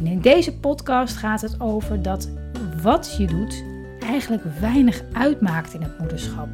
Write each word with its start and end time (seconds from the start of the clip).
En 0.00 0.06
in 0.06 0.20
deze 0.20 0.58
podcast 0.58 1.16
gaat 1.16 1.40
het 1.40 1.60
over 1.60 2.02
dat 2.02 2.30
wat 2.82 3.14
je 3.18 3.26
doet 3.26 3.64
eigenlijk 4.00 4.42
weinig 4.60 5.02
uitmaakt 5.12 5.74
in 5.74 5.82
het 5.82 5.98
moederschap. 5.98 6.48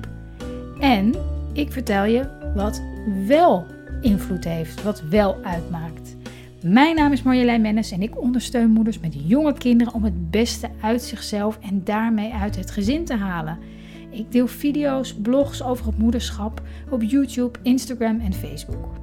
En 0.79 1.15
ik 1.53 1.73
vertel 1.73 2.05
je 2.05 2.29
wat 2.55 2.83
wel 3.27 3.67
invloed 4.01 4.45
heeft, 4.45 4.83
wat 4.83 5.01
wel 5.01 5.45
uitmaakt. 5.45 6.17
Mijn 6.63 6.97
naam 6.97 7.13
is 7.13 7.23
Marjolein 7.23 7.61
Mennis 7.61 7.91
en 7.91 8.03
ik 8.03 8.21
ondersteun 8.21 8.71
moeders 8.71 8.99
met 8.99 9.15
jonge 9.29 9.53
kinderen 9.53 9.93
om 9.93 10.05
het 10.05 10.31
beste 10.31 10.71
uit 10.81 11.03
zichzelf 11.03 11.59
en 11.63 11.85
daarmee 11.85 12.33
uit 12.33 12.57
het 12.57 12.71
gezin 12.71 13.05
te 13.05 13.17
halen. 13.17 13.59
Ik 14.11 14.33
deel 14.33 14.47
video's, 14.47 15.15
blogs 15.15 15.63
over 15.63 15.87
het 15.87 15.99
moederschap 15.99 16.63
op 16.91 17.03
YouTube, 17.03 17.59
Instagram 17.63 18.21
en 18.21 18.33
Facebook. 18.33 18.95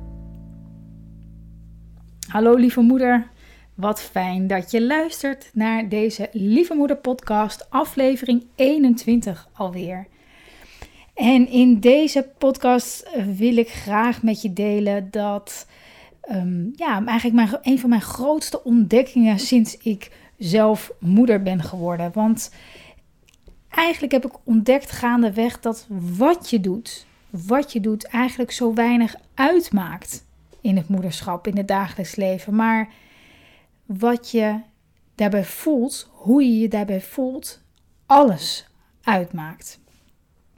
Hallo 2.28 2.56
lieve 2.56 2.82
moeder, 2.82 3.32
wat 3.74 4.02
fijn 4.02 4.48
dat 4.48 4.72
je 4.72 4.82
luistert 4.82 5.50
naar 5.54 5.90
deze 5.90 6.30
Lieve 6.32 6.74
Moeder 6.74 6.98
podcast, 6.98 7.70
aflevering 7.70 8.46
21 8.56 9.48
alweer. 9.54 10.08
En 11.14 11.50
in 11.50 11.80
deze 11.80 12.30
podcast 12.38 13.10
wil 13.38 13.58
ik 13.58 13.70
graag 13.70 14.24
met 14.24 14.42
je 14.42 14.54
delen 14.54 15.08
dat, 15.12 15.68
um, 16.32 16.74
ja, 16.76 17.06
eigenlijk 17.06 17.36
mijn, 17.36 17.60
een 17.62 17.80
van 17.80 17.90
mijn 17.90 18.02
grootste 18.02 18.64
ontdekkingen 18.64 19.40
sinds 19.40 19.78
ik 19.78 20.12
zelf 20.38 20.92
moeder 21.00 21.44
ben 21.44 21.64
geworden. 21.64 22.12
Want 22.14 22.52
eigenlijk 23.70 24.14
heb 24.14 24.26
ik 24.26 24.34
ontdekt 24.44 24.92
gaandeweg 24.92 25.60
dat 25.60 25.88
wat 26.18 26.50
je 26.50 26.60
doet, 26.60 27.06
wat 27.30 27.74
je 27.74 27.80
doet, 27.80 28.04
eigenlijk 28.04 28.52
zo 28.52 28.74
weinig 28.74 29.16
uitmaakt 29.34 30.26
in 30.62 30.78
het 30.78 30.88
moederschap, 30.88 31.48
in 31.48 31.58
het 31.58 31.68
dagelijks 31.68 32.16
leven. 32.16 32.56
Maar 32.56 32.90
wat 33.86 34.32
je 34.32 34.60
daarbij 35.16 35.46
voelt, 35.46 36.10
hoe 36.12 36.44
je 36.44 36.60
je 36.60 36.68
daarbij 36.68 37.02
voelt, 37.02 37.62
alles 38.06 38.68
uitmaakt. 39.02 39.80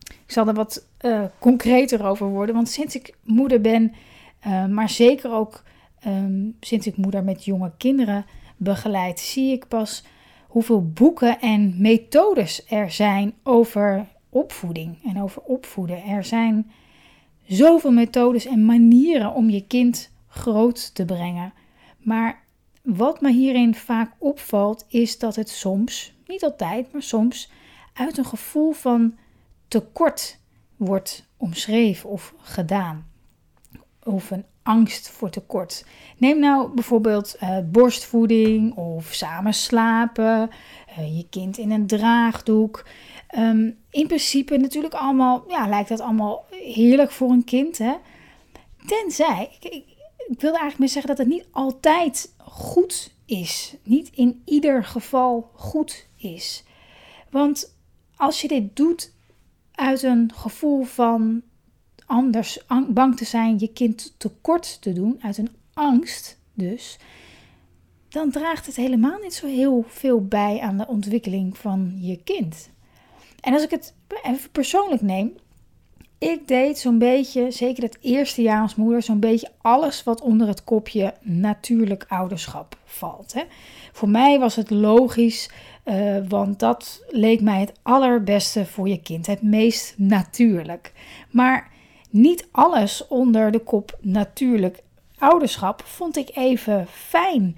Ik 0.04 0.32
zal 0.32 0.48
er 0.48 0.54
wat 0.54 0.88
uh, 1.02 1.26
concreter 1.40 2.06
over 2.06 2.28
worden, 2.28 2.56
want 2.56 2.70
sinds 2.70 2.96
ik 2.96 3.14
moeder 3.24 3.62
ben, 3.62 3.94
uh, 4.48 4.66
maar 4.66 4.90
zeker 4.90 5.32
ook 5.32 5.64
um, 6.08 6.56
sinds 6.60 6.88
ik 6.88 6.98
moeder 6.98 7.24
met 7.24 7.46
jonge 7.46 7.72
kinderen 7.78 8.26
begeleid, 8.58 9.20
zie 9.20 9.52
ik 9.52 9.68
pas 9.68 10.04
hoeveel 10.48 10.90
boeken 10.90 11.40
en 11.40 11.76
methodes 11.78 12.66
er 12.70 12.92
zijn 12.92 13.34
over 13.44 14.06
opvoeding 14.30 14.98
en 15.04 15.22
over 15.22 15.42
opvoeden. 15.42 16.04
Er 16.04 16.24
zijn 16.24 16.72
zoveel 17.46 17.92
methodes 17.92 18.46
en 18.46 18.66
manieren 18.66 19.34
om 19.34 19.50
je 19.50 19.68
kind 19.68 20.12
groot 20.28 20.96
te 20.96 21.06
brengen. 21.06 21.54
Maar 21.98 22.44
wat 22.86 23.22
me 23.22 23.32
hierin 23.32 23.76
vaak 23.76 24.12
opvalt, 24.18 24.86
is 24.88 25.20
dat 25.20 25.36
het 25.36 25.50
soms, 25.50 26.14
niet 26.28 26.44
altijd, 26.44 26.92
maar 26.92 27.02
soms, 27.02 27.52
uit 27.94 28.18
een 28.18 28.26
gevoel 28.26 28.72
van 28.72 29.18
tekort 29.68 30.40
wordt 30.76 31.28
omschreven 31.38 32.10
of 32.10 32.34
gedaan. 32.38 33.08
Of 34.04 34.32
een 34.32 34.46
angst 34.64 35.10
voor 35.10 35.30
tekort. 35.30 35.86
Neem 36.18 36.40
nou 36.40 36.74
bijvoorbeeld 36.74 37.36
uh, 37.44 37.58
borstvoeding 37.66 38.76
of 38.76 39.14
samen 39.14 39.54
slapen, 39.54 40.50
uh, 41.00 41.18
je 41.18 41.28
kind 41.30 41.58
in 41.58 41.72
een 41.72 41.88
draagdoek. 41.88 42.86
Um, 43.38 43.78
in 43.90 44.08
principe 44.08 44.58
natuurlijk 44.58 44.94
allemaal, 44.94 45.46
ja, 45.48 45.68
lijkt 45.68 45.90
dat 45.90 46.00
allemaal 46.00 46.46
heerlijk 46.50 47.12
voor 47.12 47.30
een 47.30 47.44
kind, 47.44 47.78
hè? 47.78 47.94
Tenzij, 48.86 49.50
ik, 49.60 49.74
ik, 49.74 49.84
ik 50.28 50.42
wilde 50.42 50.58
eigenlijk 50.58 50.78
meer 50.78 50.90
zeggen 50.90 51.16
dat 51.16 51.18
het 51.18 51.28
niet 51.28 51.48
altijd 51.52 52.34
goed 52.46 53.12
is. 53.26 53.76
Niet 53.84 54.10
in 54.14 54.42
ieder 54.46 54.84
geval 54.84 55.52
goed 55.54 56.08
is. 56.16 56.64
Want 57.30 57.76
als 58.16 58.42
je 58.42 58.48
dit 58.48 58.76
doet 58.76 59.14
uit 59.72 60.04
een 60.04 60.32
gevoel 60.36 60.84
van 60.84 61.42
anders 62.06 62.66
bang 62.90 63.18
te 63.18 63.26
zijn, 63.26 63.60
je 63.60 63.74
kind 63.74 64.14
tekort 64.18 64.82
te 64.82 64.94
doen, 64.94 65.18
uit 65.22 65.38
een 65.38 65.56
angst 65.74 66.38
dus, 66.54 66.98
dan 68.10 68.32
draagt 68.32 68.66
het 68.66 68.76
helemaal 68.76 69.20
niet 69.22 69.34
zo 69.34 69.48
heel 69.48 69.86
veel 69.88 70.26
bij 70.26 70.60
aan 70.60 70.78
de 70.78 70.88
ontwikkeling 70.88 71.58
van 71.58 71.98
je 72.00 72.24
kind. 72.24 72.70
En 73.42 73.54
als 73.54 73.64
ik 73.64 73.70
het 73.70 73.94
even 74.24 74.52
persoonlijk 74.52 75.02
neem, 75.02 75.36
ik 76.26 76.48
deed 76.48 76.80
zo'n 76.80 76.98
beetje, 76.98 77.52
zeker 77.52 77.84
het 77.84 77.98
eerste 78.02 78.42
jaar 78.42 78.62
als 78.62 78.76
moeder, 78.76 79.02
zo'n 79.02 79.20
beetje 79.20 79.50
alles 79.62 80.04
wat 80.04 80.22
onder 80.22 80.48
het 80.48 80.64
kopje 80.64 81.14
natuurlijk 81.22 82.06
ouderschap 82.08 82.78
valt. 82.86 83.34
Hè. 83.34 83.44
Voor 83.92 84.10
mij 84.10 84.40
was 84.40 84.56
het 84.56 84.70
logisch, 84.70 85.50
uh, 85.86 86.18
want 86.28 86.60
dat 86.60 87.04
leek 87.08 87.42
mij 87.42 87.60
het 87.60 87.72
allerbeste 87.82 88.66
voor 88.66 88.88
je 88.88 89.02
kind, 89.02 89.26
het 89.28 89.42
meest 89.42 89.94
natuurlijk. 89.98 90.94
Maar 91.32 91.72
niet 92.10 92.48
alles 92.52 93.08
onder 93.08 93.52
de 93.52 93.60
kop 93.60 93.98
natuurlijk 94.02 94.84
ouderschap 95.18 95.84
vond 95.86 96.18
ik 96.18 96.30
even 96.34 96.88
fijn. 96.88 97.58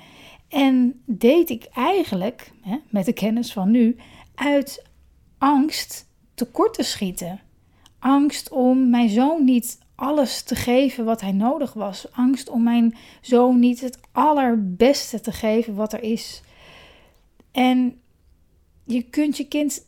En 0.50 1.02
deed 1.06 1.50
ik 1.50 1.68
eigenlijk, 1.74 2.52
hè, 2.62 2.78
met 2.90 3.06
de 3.06 3.14
kennis 3.14 3.54
van 3.54 3.72
nu, 3.72 3.98
uit 4.36 4.86
angst 5.38 6.08
tekort 6.34 6.74
te 6.74 6.84
schieten. 6.84 7.40
Angst 8.00 8.50
om 8.50 8.90
mijn 8.90 9.10
zoon 9.10 9.44
niet 9.44 9.80
alles 9.96 10.42
te 10.44 10.56
geven 10.56 11.06
wat 11.06 11.22
hij 11.22 11.32
nodig 11.32 11.74
was. 11.74 12.12
Angst 12.12 12.50
om 12.50 12.64
mijn 12.64 12.96
zoon 13.22 13.60
niet 13.60 13.82
het 13.82 14.00
allerbeste 14.12 15.22
te 15.22 15.32
geven 15.32 15.76
wat 15.76 15.94
er 15.94 16.04
is. 16.04 16.42
En 17.52 18.00
je 18.84 19.02
kunt 19.02 19.38
je 19.38 19.48
kind 19.48 19.86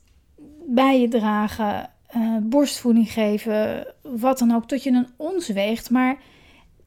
bij 0.65 1.01
je 1.01 1.07
dragen, 1.07 1.89
uh, 2.15 2.37
borstvoeding 2.41 3.11
geven, 3.11 3.87
wat 4.01 4.39
dan 4.39 4.55
ook, 4.55 4.67
tot 4.67 4.83
je 4.83 4.91
een 4.91 5.07
ons 5.17 5.47
weegt. 5.47 5.89
Maar 5.89 6.17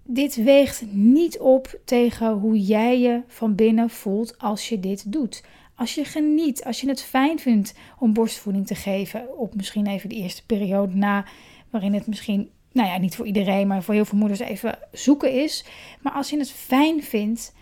dit 0.04 0.34
weegt 0.34 0.84
niet 0.93 1.39
op 1.39 1.81
tegen 1.84 2.33
hoe 2.33 2.60
jij 2.60 3.00
je 3.00 3.22
van 3.27 3.54
binnen 3.54 3.91
voelt 3.91 4.39
als 4.39 4.69
je 4.69 4.81
dit 4.81 5.12
doet. 5.12 5.43
Als 5.82 5.94
je 5.94 6.04
geniet, 6.04 6.65
als 6.65 6.81
je 6.81 6.88
het 6.88 7.03
fijn 7.03 7.38
vindt 7.38 7.75
om 7.98 8.12
borstvoeding 8.12 8.66
te 8.66 8.75
geven, 8.75 9.38
op 9.38 9.54
misschien 9.54 9.87
even 9.87 10.09
de 10.09 10.15
eerste 10.15 10.47
periode 10.47 10.94
na, 10.94 11.25
waarin 11.70 11.94
het 11.94 12.06
misschien, 12.06 12.50
nou 12.72 12.88
ja, 12.88 12.98
niet 12.98 13.16
voor 13.16 13.26
iedereen, 13.26 13.66
maar 13.66 13.82
voor 13.82 13.94
heel 13.94 14.04
veel 14.04 14.19
moeders 14.19 14.41
even 14.41 14.78
zoeken 14.92 15.32
is. 15.42 15.65
Maar 16.00 16.12
als 16.12 16.31
je 16.31 16.38
het 16.38 16.50
fijn 16.50 17.03
vindt, 17.03 17.54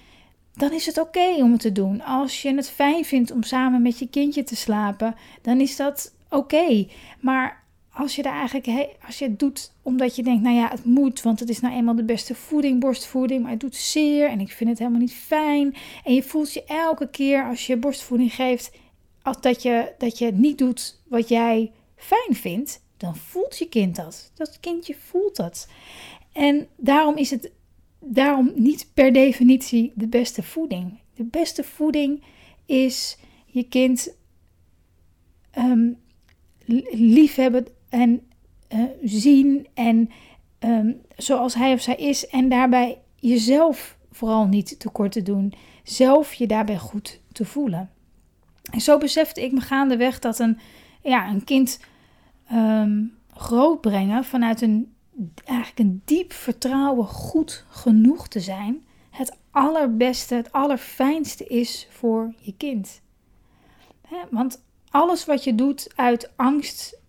dan 0.55 0.73
is 0.73 0.87
het 0.87 0.99
oké 0.99 1.35
om 1.35 1.53
het 1.53 1.61
te 1.61 1.73
doen. 1.73 2.03
Als 2.03 2.43
je 2.43 2.55
het 2.55 2.71
fijn 2.71 3.05
vindt 3.05 3.31
om 3.31 3.43
samen 3.43 3.83
met 3.83 3.99
je 3.99 4.09
kindje 4.09 4.43
te 4.43 4.57
slapen, 4.57 5.15
dan 5.43 5.61
is 5.61 5.77
dat 5.77 6.15
oké. 6.31 6.87
Maar 7.21 7.60
als 8.01 8.17
je, 8.17 8.23
er 8.23 8.33
eigenlijk, 8.33 8.89
als 9.07 9.19
je 9.19 9.25
het 9.25 9.39
doet 9.39 9.73
omdat 9.83 10.17
je 10.17 10.23
denkt, 10.23 10.43
nou 10.43 10.57
ja, 10.57 10.69
het 10.69 10.85
moet, 10.85 11.23
want 11.23 11.41
het 11.41 11.49
is 11.49 11.61
nou 11.61 11.75
eenmaal 11.75 11.95
de 11.95 12.05
beste 12.05 12.35
voeding, 12.35 12.81
borstvoeding, 12.81 13.43
maar 13.43 13.51
het 13.51 13.61
doet 13.61 13.77
zeer 13.77 14.29
en 14.29 14.41
ik 14.41 14.53
vind 14.53 14.71
het 14.71 14.79
helemaal 14.79 15.01
niet 15.01 15.15
fijn. 15.15 15.75
En 16.05 16.15
je 16.15 16.23
voelt 16.23 16.53
je 16.53 16.65
elke 16.65 17.11
keer 17.11 17.45
als 17.45 17.67
je 17.67 17.77
borstvoeding 17.77 18.35
geeft, 18.35 18.73
als 19.23 19.41
dat, 19.41 19.63
je, 19.63 19.93
dat 19.99 20.19
je 20.19 20.33
niet 20.33 20.59
doet 20.59 21.01
wat 21.09 21.29
jij 21.29 21.73
fijn 21.97 22.35
vindt, 22.35 22.83
dan 22.97 23.17
voelt 23.17 23.59
je 23.59 23.69
kind 23.69 23.97
dat. 23.97 24.33
Dat 24.35 24.61
kindje 24.61 24.95
voelt 24.99 25.37
dat. 25.37 25.69
En 26.33 26.69
daarom 26.77 27.17
is 27.17 27.31
het 27.31 27.51
daarom 27.99 28.53
niet 28.55 28.91
per 28.95 29.13
definitie 29.13 29.93
de 29.95 30.07
beste 30.07 30.43
voeding. 30.43 30.99
De 31.15 31.25
beste 31.25 31.65
voeding 31.65 32.23
is 32.67 33.19
je 33.47 33.63
kind 33.63 34.15
um, 35.59 35.99
liefhebben 36.91 37.67
en 37.91 38.27
uh, 38.75 38.85
zien 39.03 39.67
en 39.75 40.11
um, 40.61 41.01
zoals 41.17 41.55
hij 41.55 41.73
of 41.73 41.81
zij 41.81 41.95
is 41.95 42.27
en 42.27 42.49
daarbij 42.49 42.99
jezelf 43.17 43.99
vooral 44.13 44.47
niet 44.47 44.81
tekort 44.81 45.13
te 45.13 45.23
doen, 45.23 45.53
zelf 45.83 46.35
je 46.35 46.47
daarbij 46.47 46.79
goed 46.79 47.21
te 47.33 47.45
voelen. 47.45 47.91
En 48.73 48.81
zo 48.81 48.99
besefte 48.99 49.43
ik 49.43 49.53
me 49.53 49.61
gaandeweg 49.61 50.19
dat 50.19 50.39
een, 50.39 50.59
ja, 51.03 51.29
een 51.29 51.45
kind 51.45 51.81
um, 52.53 53.15
grootbrengen 53.35 54.25
vanuit 54.25 54.61
een, 54.61 54.95
eigenlijk 55.45 55.79
een 55.79 56.03
diep 56.05 56.33
vertrouwen 56.33 57.07
goed 57.07 57.65
genoeg 57.69 58.29
te 58.29 58.41
zijn, 58.41 58.85
het 59.11 59.37
allerbeste, 59.51 60.35
het 60.35 60.53
allerfijnste 60.53 61.47
is 61.47 61.87
voor 61.91 62.35
je 62.39 62.55
kind. 62.57 63.01
Want 64.31 64.63
alles 64.91 65.25
wat 65.25 65.45
je 65.45 65.55
doet 65.55 65.93
uit 65.95 66.33
angst 66.37 67.00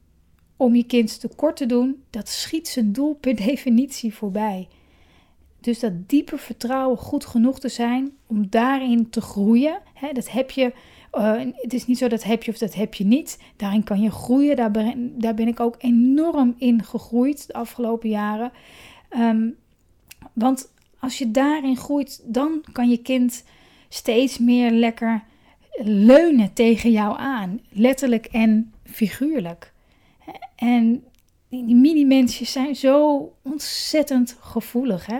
om 0.61 0.75
je 0.75 0.83
kind 0.83 1.19
tekort 1.19 1.55
te 1.55 1.65
doen, 1.65 2.03
dat 2.09 2.29
schiet 2.29 2.67
zijn 2.67 2.91
doel 2.91 3.13
per 3.13 3.35
definitie 3.45 4.13
voorbij. 4.13 4.67
Dus 5.59 5.79
dat 5.79 6.09
diepe 6.09 6.37
vertrouwen 6.37 6.97
goed 6.97 7.25
genoeg 7.25 7.59
te 7.59 7.69
zijn 7.69 8.11
om 8.27 8.49
daarin 8.49 9.09
te 9.09 9.21
groeien, 9.21 9.79
hè, 9.93 10.11
dat 10.11 10.31
heb 10.31 10.51
je. 10.51 10.73
Uh, 11.13 11.41
het 11.55 11.73
is 11.73 11.85
niet 11.85 11.97
zo 11.97 12.07
dat 12.07 12.23
heb 12.23 12.43
je 12.43 12.51
of 12.51 12.57
dat 12.57 12.73
heb 12.73 12.93
je 12.93 13.03
niet. 13.03 13.39
Daarin 13.55 13.83
kan 13.83 14.01
je 14.01 14.11
groeien. 14.11 14.55
Daar 14.55 14.71
ben, 15.35 15.47
ik 15.47 15.59
ook 15.59 15.75
enorm 15.77 16.55
in 16.57 16.83
gegroeid 16.83 17.47
de 17.47 17.53
afgelopen 17.53 18.09
jaren. 18.09 18.51
Um, 19.17 19.55
want 20.33 20.71
als 20.99 21.17
je 21.17 21.31
daarin 21.31 21.77
groeit, 21.77 22.21
dan 22.25 22.63
kan 22.71 22.89
je 22.89 22.97
kind 22.97 23.43
steeds 23.89 24.37
meer 24.37 24.71
lekker 24.71 25.23
leunen 25.83 26.53
tegen 26.53 26.91
jou 26.91 27.17
aan. 27.19 27.59
Letterlijk 27.69 28.25
en 28.25 28.73
figuurlijk. 28.83 29.71
En 30.61 31.03
die 31.49 31.75
mini-mensjes 31.75 32.51
zijn 32.51 32.75
zo 32.75 33.29
ontzettend 33.43 34.37
gevoelig. 34.39 35.05
Hè? 35.05 35.19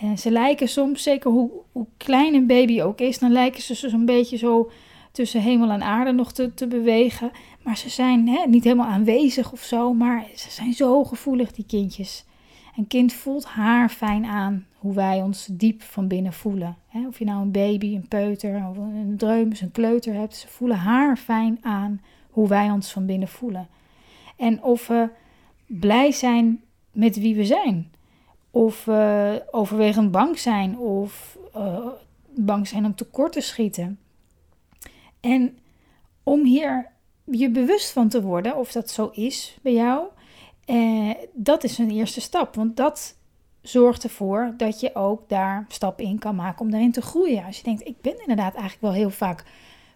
En 0.00 0.18
ze 0.18 0.30
lijken 0.30 0.68
soms, 0.68 1.02
zeker 1.02 1.30
hoe, 1.30 1.50
hoe 1.72 1.86
klein 1.96 2.34
een 2.34 2.46
baby 2.46 2.82
ook 2.82 3.00
is, 3.00 3.18
dan 3.18 3.32
lijken 3.32 3.62
ze 3.62 3.74
zo'n 3.74 4.04
beetje 4.04 4.36
zo 4.36 4.70
tussen 5.12 5.40
hemel 5.40 5.70
en 5.70 5.82
aarde 5.82 6.12
nog 6.12 6.32
te, 6.32 6.54
te 6.54 6.66
bewegen. 6.66 7.30
Maar 7.62 7.76
ze 7.76 7.88
zijn 7.88 8.28
hè, 8.28 8.46
niet 8.46 8.64
helemaal 8.64 8.86
aanwezig 8.86 9.52
of 9.52 9.60
zo, 9.60 9.92
maar 9.92 10.26
ze 10.34 10.50
zijn 10.50 10.72
zo 10.72 11.04
gevoelig, 11.04 11.52
die 11.52 11.66
kindjes. 11.66 12.24
Een 12.76 12.86
kind 12.86 13.12
voelt 13.12 13.44
haar 13.44 13.88
fijn 13.88 14.24
aan 14.24 14.66
hoe 14.78 14.94
wij 14.94 15.22
ons 15.22 15.48
diep 15.52 15.82
van 15.82 16.08
binnen 16.08 16.32
voelen. 16.32 16.76
Of 17.08 17.18
je 17.18 17.24
nou 17.24 17.42
een 17.42 17.50
baby, 17.50 17.94
een 17.94 18.08
peuter 18.08 18.66
of 18.70 18.76
een 18.76 19.14
dreumes, 19.16 19.60
een 19.60 19.70
kleuter 19.70 20.14
hebt, 20.14 20.36
ze 20.36 20.48
voelen 20.48 20.76
haar 20.76 21.16
fijn 21.16 21.58
aan 21.62 22.00
hoe 22.30 22.48
wij 22.48 22.70
ons 22.70 22.92
van 22.92 23.06
binnen 23.06 23.28
voelen. 23.28 23.68
En 24.36 24.62
of 24.62 24.86
we 24.86 25.08
blij 25.66 26.12
zijn 26.12 26.62
met 26.92 27.16
wie 27.16 27.36
we 27.36 27.44
zijn. 27.44 27.92
Of 28.50 28.84
we 28.84 29.42
overwegend 29.50 30.10
bang 30.10 30.38
zijn 30.38 30.78
of 30.78 31.38
uh, 31.56 31.86
bang 32.30 32.68
zijn 32.68 32.84
om 32.84 32.94
tekort 32.94 33.32
te 33.32 33.40
schieten. 33.40 33.98
En 35.20 35.58
om 36.22 36.44
hier 36.44 36.90
je 37.24 37.50
bewust 37.50 37.90
van 37.90 38.08
te 38.08 38.22
worden 38.22 38.56
of 38.56 38.72
dat 38.72 38.90
zo 38.90 39.10
is 39.12 39.58
bij 39.62 39.72
jou, 39.72 40.06
eh, 40.64 41.10
dat 41.32 41.64
is 41.64 41.78
een 41.78 41.90
eerste 41.90 42.20
stap. 42.20 42.54
Want 42.54 42.76
dat 42.76 43.16
zorgt 43.62 44.04
ervoor 44.04 44.54
dat 44.56 44.80
je 44.80 44.94
ook 44.94 45.28
daar 45.28 45.64
stappen 45.68 46.04
in 46.04 46.18
kan 46.18 46.34
maken 46.34 46.60
om 46.60 46.70
daarin 46.70 46.92
te 46.92 47.02
groeien. 47.02 47.44
Als 47.44 47.56
je 47.56 47.62
denkt, 47.62 47.86
ik 47.86 48.00
ben 48.00 48.20
inderdaad 48.20 48.52
eigenlijk 48.52 48.82
wel 48.82 48.92
heel 48.92 49.10
vaak 49.10 49.44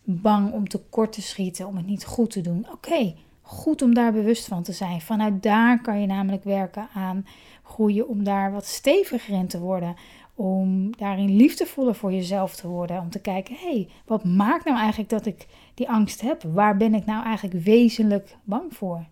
bang 0.03 0.53
om 0.53 0.69
tekort 0.69 1.13
te 1.13 1.23
schieten, 1.23 1.67
om 1.67 1.77
het 1.77 1.87
niet 1.87 2.05
goed 2.05 2.31
te 2.31 2.41
doen. 2.41 2.67
Oké, 2.73 3.15
goed 3.49 3.83
om 3.83 3.95
daar 3.95 4.13
bewust 4.13 4.47
van 4.47 4.63
te 4.63 4.73
zijn. 4.73 5.01
Vanuit 5.01 5.43
daar 5.43 5.81
kan 5.81 6.01
je 6.01 6.07
namelijk 6.07 6.45
werken 6.45 6.89
aan 6.95 7.27
groeien 7.63 8.09
om 8.09 8.25
daar 8.25 8.53
wat 8.53 8.67
steviger 8.67 9.35
in 9.35 9.47
te 9.47 9.61
worden. 9.61 9.97
Om 10.35 10.97
daarin 10.97 11.37
liefdevoller 11.37 11.95
voor 11.95 12.13
jezelf 12.13 12.57
te 12.57 12.69
worden. 12.69 13.01
Om 13.01 13.11
te 13.11 13.21
kijken, 13.21 13.55
hé, 13.55 13.71
hey, 13.71 13.89
wat 14.07 14.25
maakt 14.25 14.65
nou 14.65 14.79
eigenlijk 14.79 15.11
dat 15.11 15.27
ik 15.27 15.47
die 15.75 15.89
angst 15.89 16.21
heb? 16.21 16.43
Waar 16.43 16.77
ben 16.77 16.95
ik 16.95 17.07
nou 17.07 17.25
eigenlijk 17.25 17.65
wezenlijk 17.65 18.37
bang 18.45 18.75
voor? 18.75 19.07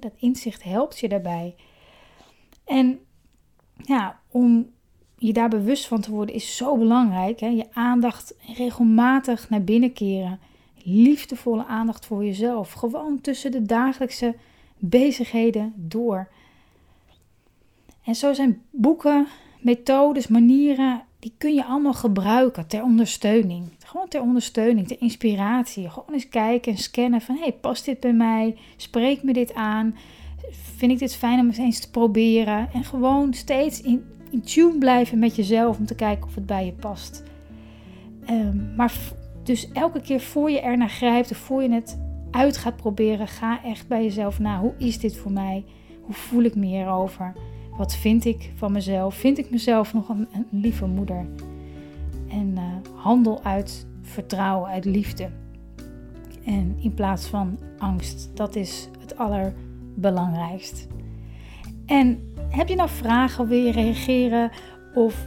dat 0.00 0.12
inzicht 0.16 0.62
helpt 0.62 0.98
je 0.98 1.08
daarbij. 1.08 1.54
En 2.64 2.98
ja, 3.76 4.20
om 4.30 4.70
je 5.16 5.32
daar 5.32 5.48
bewust 5.48 5.86
van 5.86 6.00
te 6.00 6.10
worden 6.10 6.34
is 6.34 6.56
zo 6.56 6.76
belangrijk. 6.76 7.40
Je 7.40 7.66
aandacht 7.72 8.34
regelmatig 8.56 9.48
naar 9.48 9.64
binnen 9.64 9.92
keren. 9.92 10.40
Liefdevolle 10.84 11.66
aandacht 11.66 12.06
voor 12.06 12.24
jezelf. 12.24 12.72
Gewoon 12.72 13.20
tussen 13.20 13.50
de 13.50 13.62
dagelijkse 13.62 14.34
bezigheden 14.78 15.72
door. 15.76 16.28
En 18.04 18.14
zo 18.14 18.32
zijn 18.32 18.62
boeken, 18.70 19.26
methodes, 19.60 20.28
manieren, 20.28 21.02
die 21.18 21.32
kun 21.38 21.54
je 21.54 21.64
allemaal 21.64 21.94
gebruiken 21.94 22.66
ter 22.66 22.82
ondersteuning. 22.82 23.68
Gewoon 23.84 24.08
ter 24.08 24.20
ondersteuning, 24.20 24.88
ter 24.88 25.00
inspiratie. 25.00 25.90
Gewoon 25.90 26.14
eens 26.14 26.28
kijken 26.28 26.72
en 26.72 26.78
scannen 26.78 27.20
van, 27.20 27.36
hey, 27.36 27.52
past 27.52 27.84
dit 27.84 28.00
bij 28.00 28.12
mij? 28.12 28.56
Spreekt 28.76 29.22
me 29.22 29.32
dit 29.32 29.54
aan? 29.54 29.96
Vind 30.76 30.92
ik 30.92 30.98
dit 30.98 31.16
fijn 31.16 31.40
om 31.40 31.50
eens 31.50 31.80
te 31.80 31.90
proberen? 31.90 32.68
En 32.72 32.84
gewoon 32.84 33.34
steeds 33.34 33.80
in, 33.80 34.04
tune 34.44 34.78
blijven 34.78 35.18
met 35.18 35.36
jezelf 35.36 35.78
om 35.78 35.86
te 35.86 35.94
kijken 35.94 36.26
of 36.26 36.34
het 36.34 36.46
bij 36.46 36.64
je 36.64 36.72
past. 36.72 37.22
Um, 38.30 38.72
maar 38.76 38.92
dus 39.50 39.72
elke 39.72 40.00
keer 40.00 40.20
voor 40.20 40.50
je 40.50 40.60
er 40.60 40.76
naar 40.76 40.88
grijpt 40.88 41.30
of 41.30 41.36
voor 41.36 41.62
je 41.62 41.72
het 41.72 41.98
uit 42.30 42.56
gaat 42.56 42.76
proberen, 42.76 43.28
ga 43.28 43.64
echt 43.64 43.88
bij 43.88 44.02
jezelf 44.02 44.38
na. 44.38 44.60
Hoe 44.60 44.74
is 44.78 44.98
dit 44.98 45.16
voor 45.16 45.32
mij? 45.32 45.64
Hoe 46.00 46.14
voel 46.14 46.42
ik 46.42 46.54
me 46.54 46.66
hierover? 46.66 47.32
Wat 47.76 47.96
vind 47.96 48.24
ik 48.24 48.50
van 48.54 48.72
mezelf? 48.72 49.14
Vind 49.14 49.38
ik 49.38 49.50
mezelf 49.50 49.94
nog 49.94 50.08
een, 50.08 50.28
lieve 50.50 50.86
moeder? 50.86 51.26
En 52.28 52.54
uh, 52.54 52.62
handel 52.94 53.42
uit 53.42 53.86
vertrouwen, 54.02 54.70
uit 54.70 54.84
liefde. 54.84 55.28
En 56.44 56.76
in 56.80 56.94
plaats 56.94 57.26
van 57.26 57.58
angst. 57.78 58.30
Dat 58.34 58.56
is 58.56 58.88
het 59.00 59.18
allerbelangrijkst. 59.18 60.86
En 61.86 62.32
heb 62.48 62.68
je 62.68 62.74
nou 62.74 62.88
vragen, 62.88 63.48
wil 63.48 63.64
je 63.64 63.72
reageren 63.72 64.50
of 64.94 65.26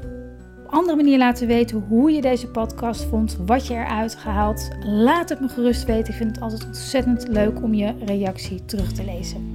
andere 0.74 0.96
manier 0.96 1.18
laten 1.18 1.48
weten 1.48 1.86
hoe 1.88 2.12
je 2.12 2.22
deze 2.22 2.48
podcast 2.48 3.04
vond, 3.04 3.38
wat 3.46 3.68
je 3.68 3.74
eruit 3.74 4.16
gehaald? 4.16 4.70
Laat 4.86 5.30
het 5.30 5.40
me 5.40 5.48
gerust 5.48 5.86
weten. 5.86 6.14
Ik 6.14 6.20
vind 6.20 6.36
het 6.36 6.44
altijd 6.44 6.66
ontzettend 6.66 7.28
leuk 7.28 7.64
om 7.64 7.74
je 7.74 7.94
reactie 8.06 8.66
terug 8.66 8.92
te 8.92 9.06
lezen. 9.06 9.53